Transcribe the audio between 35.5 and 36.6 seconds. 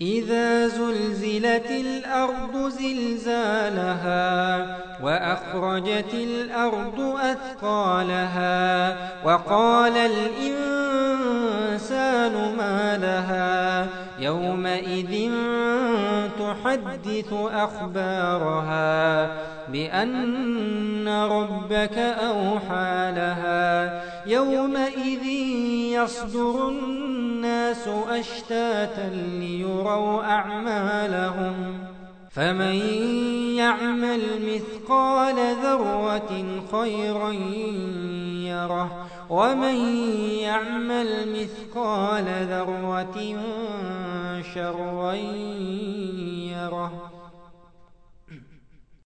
ذرة